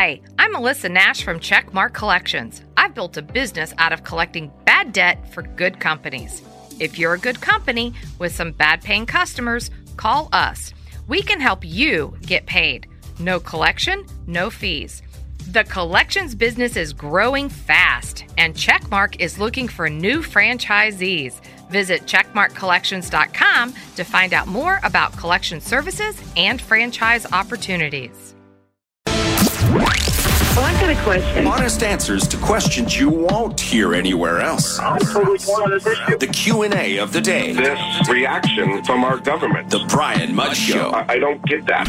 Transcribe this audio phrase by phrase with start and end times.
[0.00, 2.62] Hi, I'm Melissa Nash from Checkmark Collections.
[2.76, 6.40] I've built a business out of collecting bad debt for good companies.
[6.78, 10.72] If you're a good company with some bad paying customers, call us.
[11.08, 12.86] We can help you get paid.
[13.18, 15.02] No collection, no fees.
[15.50, 21.40] The collections business is growing fast, and Checkmark is looking for new franchisees.
[21.70, 28.36] Visit checkmarkcollections.com to find out more about collection services and franchise opportunities.
[31.04, 31.46] Question.
[31.46, 34.78] Honest answers to questions you won't hear anywhere else.
[34.78, 36.18] I'm totally on this issue.
[36.18, 37.52] The Q&A of the day.
[37.52, 39.70] This reaction from our government.
[39.70, 40.90] The Brian Mudd Show.
[40.90, 41.88] I, I don't get that.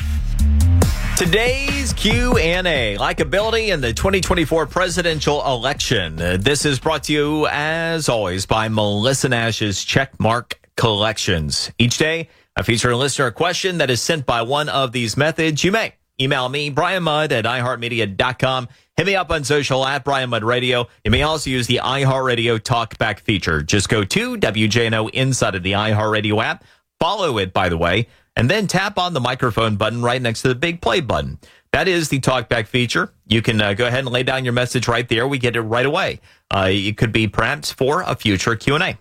[1.17, 6.21] Today's Q&A, likability in the 2024 presidential election.
[6.21, 11.71] Uh, This is brought to you, as always, by Melissa Nash's Checkmark Collections.
[11.77, 15.61] Each day, I feature a listener question that is sent by one of these methods.
[15.63, 18.67] You may email me, Brian Mudd at iHeartMedia.com.
[18.97, 20.87] Hit me up on social at Brian Mudd Radio.
[21.05, 23.61] You may also use the iHeartRadio Talkback feature.
[23.61, 26.63] Just go to WJNO inside of the iHeartRadio app.
[26.99, 30.49] Follow it, by the way, and then tap on the microphone button right next to
[30.49, 31.39] the big play button.
[31.71, 33.13] That is the talkback feature.
[33.27, 35.27] You can uh, go ahead and lay down your message right there.
[35.27, 36.19] We get it right away.
[36.53, 38.97] Uh, it could be perhaps for a future Q&A.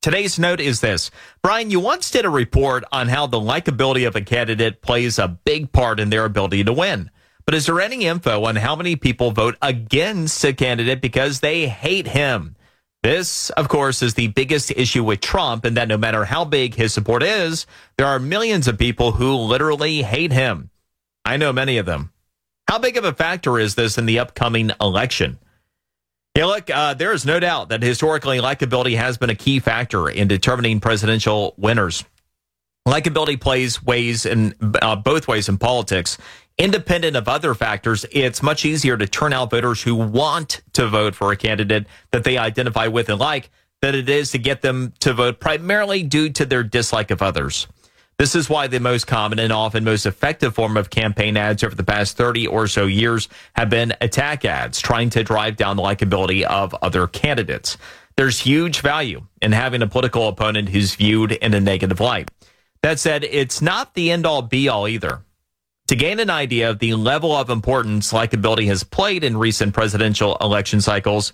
[0.00, 1.10] Today's note is this.
[1.42, 5.26] Brian, you once did a report on how the likability of a candidate plays a
[5.26, 7.10] big part in their ability to win.
[7.44, 11.66] But is there any info on how many people vote against a candidate because they
[11.66, 12.54] hate him?
[13.02, 16.74] This, of course, is the biggest issue with Trump, and that no matter how big
[16.74, 20.70] his support is, there are millions of people who literally hate him.
[21.24, 22.12] I know many of them.
[22.68, 25.38] How big of a factor is this in the upcoming election?
[26.46, 30.28] Look, uh, there is no doubt that historically likability has been a key factor in
[30.28, 32.04] determining presidential winners.
[32.86, 36.16] Likability plays ways in uh, both ways in politics.
[36.56, 41.14] Independent of other factors, it's much easier to turn out voters who want to vote
[41.14, 43.50] for a candidate that they identify with and like
[43.80, 47.68] than it is to get them to vote primarily due to their dislike of others.
[48.18, 51.76] This is why the most common and often most effective form of campaign ads over
[51.76, 55.84] the past 30 or so years have been attack ads, trying to drive down the
[55.84, 57.78] likability of other candidates.
[58.16, 62.28] There's huge value in having a political opponent who's viewed in a negative light.
[62.82, 65.22] That said, it's not the end all be all either.
[65.86, 70.36] To gain an idea of the level of importance likability has played in recent presidential
[70.40, 71.32] election cycles,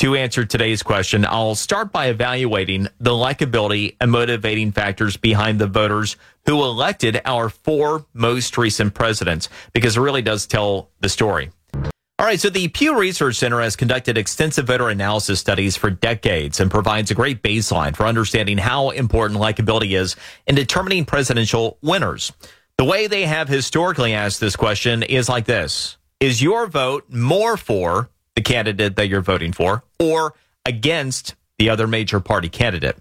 [0.00, 5.66] to answer today's question, I'll start by evaluating the likability and motivating factors behind the
[5.66, 6.16] voters
[6.46, 11.50] who elected our four most recent presidents, because it really does tell the story.
[11.74, 16.60] All right, so the Pew Research Center has conducted extensive voter analysis studies for decades
[16.60, 20.16] and provides a great baseline for understanding how important likability is
[20.46, 22.32] in determining presidential winners.
[22.78, 27.58] The way they have historically asked this question is like this Is your vote more
[27.58, 32.98] for the candidate that you're voting for or against the other major party candidate?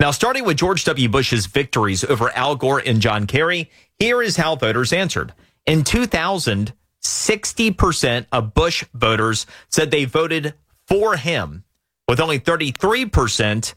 [0.00, 1.08] Now, starting with George W.
[1.08, 5.32] Bush's victories over Al Gore and John Kerry, here is how voters answered.
[5.64, 6.72] In 2000,
[7.02, 10.54] 60% of Bush voters said they voted
[10.86, 11.64] for him,
[12.08, 13.74] with only 33%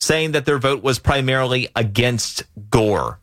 [0.00, 3.20] saying that their vote was primarily against Gore.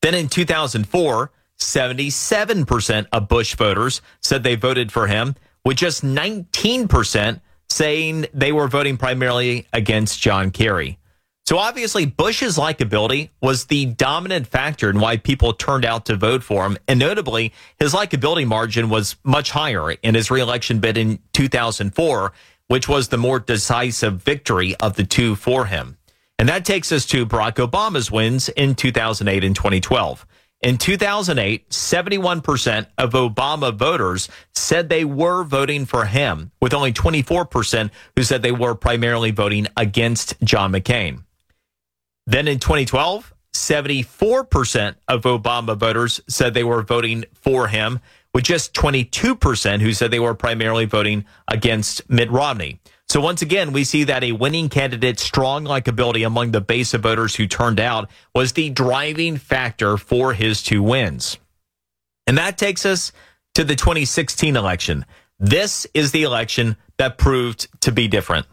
[0.00, 7.40] Then in 2004, 77% of Bush voters said they voted for him, with just 19%
[7.70, 10.98] saying they were voting primarily against John Kerry.
[11.44, 16.44] So obviously, Bush's likability was the dominant factor in why people turned out to vote
[16.44, 16.78] for him.
[16.86, 22.32] And notably, his likability margin was much higher in his reelection bid in 2004,
[22.68, 25.98] which was the more decisive victory of the two for him.
[26.38, 30.26] And that takes us to Barack Obama's wins in 2008 and 2012.
[30.62, 37.90] In 2008, 71% of Obama voters said they were voting for him, with only 24%
[38.14, 41.24] who said they were primarily voting against John McCain.
[42.28, 47.98] Then in 2012, 74% of Obama voters said they were voting for him,
[48.32, 52.80] with just 22% who said they were primarily voting against Mitt Romney.
[53.12, 57.02] So once again, we see that a winning candidate's strong likability among the base of
[57.02, 61.36] voters who turned out was the driving factor for his two wins.
[62.26, 63.12] And that takes us
[63.52, 65.04] to the 2016 election.
[65.38, 68.46] This is the election that proved to be different.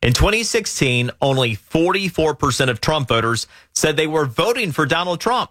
[0.00, 5.50] In 2016, only 44% of Trump voters said they were voting for Donald Trump.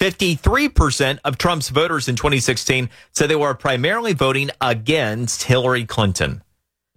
[0.00, 6.42] 53% of Trump's voters in 2016 said they were primarily voting against Hillary Clinton.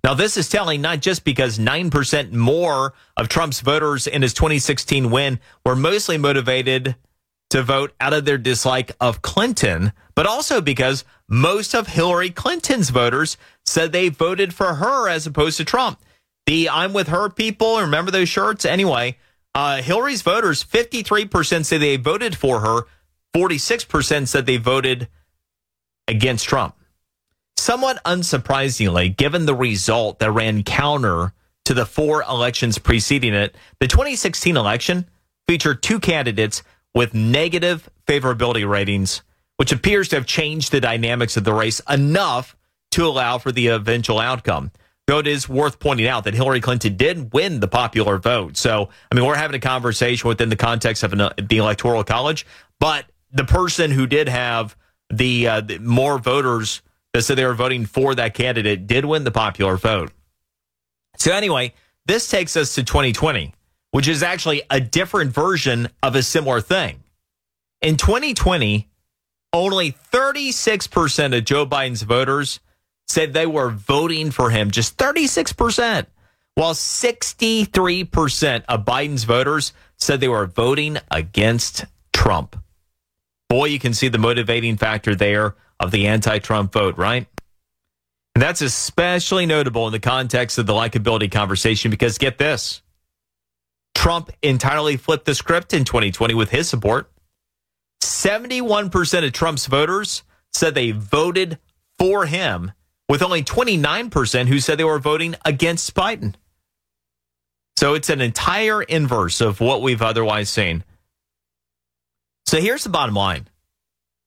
[0.03, 5.09] Now, this is telling not just because 9% more of Trump's voters in his 2016
[5.09, 6.95] win were mostly motivated
[7.51, 12.89] to vote out of their dislike of Clinton, but also because most of Hillary Clinton's
[12.89, 16.00] voters said they voted for her as opposed to Trump.
[16.47, 18.65] The I'm with her people, remember those shirts?
[18.65, 19.17] Anyway,
[19.55, 22.88] uh, Hillary's voters, 53% say they voted for her,
[23.35, 25.07] 46% said they voted
[26.07, 26.75] against Trump.
[27.63, 31.31] Somewhat unsurprisingly, given the result that ran counter
[31.63, 35.10] to the four elections preceding it, the 2016 election
[35.48, 36.62] featured two candidates
[36.94, 39.21] with negative favorability ratings,
[39.56, 42.54] which appears to have changed the dynamics of the race enough
[42.92, 44.69] to allow for the eventual outcome.
[45.07, 48.57] Though it is worth pointing out that Hillary Clinton did win the popular vote.
[48.57, 52.45] So, I mean, we're having a conversation within the context of an, the Electoral College,
[52.81, 54.75] but the person who did have
[55.10, 56.81] the, uh, the more voters
[57.13, 60.12] that said they were voting for that candidate did win the popular vote.
[61.18, 61.74] So, anyway,
[62.06, 63.54] this takes us to 2020,
[63.92, 67.04] which is actually a different version of a similar thing.
[67.81, 68.89] In 2020,
[69.54, 72.60] only 36% of Joe Biden's voters
[73.07, 76.07] said they were voting for him, just 36%,
[76.56, 82.56] while 63% of Biden's voters said they were voting against Trump.
[83.50, 87.27] Boy, you can see the motivating factor there of the anti Trump vote, right?
[88.35, 92.81] And that's especially notable in the context of the likability conversation because get this
[93.94, 97.12] Trump entirely flipped the script in 2020 with his support.
[98.01, 101.59] 71% of Trump's voters said they voted
[101.97, 102.71] for him
[103.07, 106.36] with only 29% who said they were voting against Biden.
[107.77, 110.83] So it's an entire inverse of what we've otherwise seen.
[112.45, 113.47] So here's the bottom line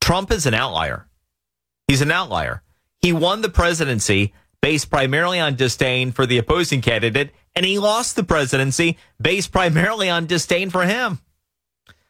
[0.00, 1.06] Trump is an outlier.
[1.88, 2.62] He's an outlier.
[3.00, 8.16] He won the presidency based primarily on disdain for the opposing candidate, and he lost
[8.16, 11.20] the presidency based primarily on disdain for him.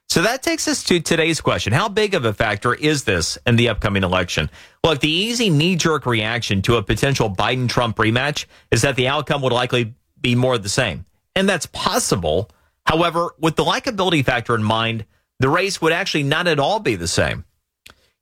[0.08, 1.72] So that takes us to today's question.
[1.72, 4.50] How big of a factor is this in the upcoming election?
[4.84, 9.08] Look, the easy knee jerk reaction to a potential Biden Trump rematch is that the
[9.08, 11.04] outcome would likely be more of the same.
[11.34, 12.50] And that's possible.
[12.86, 15.04] However, with the likability factor in mind,
[15.40, 17.44] the race would actually not at all be the same.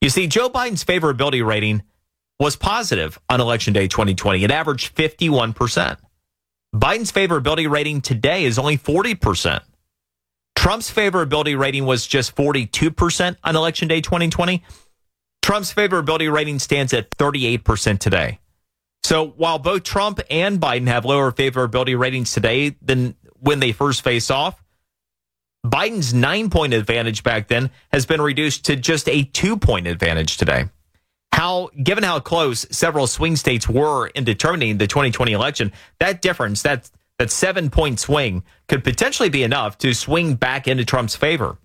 [0.05, 1.83] You see, Joe Biden's favorability rating
[2.39, 4.45] was positive on election day 2020.
[4.45, 5.97] It averaged 51%.
[6.75, 9.63] Biden's favorability rating today is only 40%.
[10.55, 14.63] Trump's favorability rating was just 42% on election day 2020.
[15.41, 18.41] Trump's favorability rating stands at 38% today.
[19.05, 24.03] So while both Trump and Biden have lower favorability ratings today than when they first
[24.03, 24.63] face off,
[25.65, 30.37] Biden's nine point advantage back then has been reduced to just a two point advantage
[30.37, 30.67] today.
[31.33, 36.63] How, given how close several swing states were in determining the 2020 election, that difference,
[36.63, 41.59] that that seven point swing could potentially be enough to swing back into Trump's favor.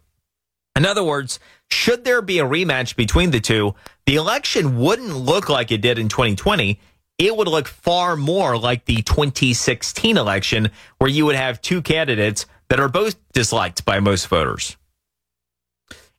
[0.75, 3.75] In other words, should there be a rematch between the two,
[4.06, 6.80] the election wouldn't look like it did in 2020.
[7.18, 10.69] It would look far more like the 2016 election,
[11.00, 14.77] where you would have two candidates that are both disliked by most voters.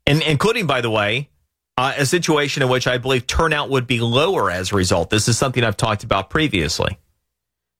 [0.07, 1.29] And including, by the way,
[1.77, 5.11] uh, a situation in which I believe turnout would be lower as a result.
[5.11, 6.99] This is something I've talked about previously.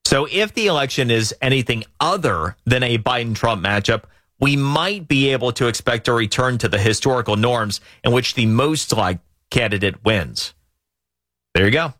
[0.05, 4.03] So if the election is anything other than a Biden Trump matchup,
[4.39, 8.47] we might be able to expect a return to the historical norms in which the
[8.47, 10.53] most liked candidate wins.
[11.53, 11.93] There you go.